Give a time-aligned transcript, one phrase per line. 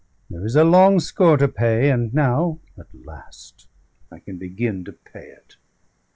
[0.31, 3.67] There is a long score to pay, and now at last
[4.11, 5.57] I can begin to pay it."